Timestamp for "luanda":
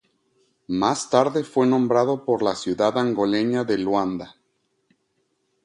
3.77-4.35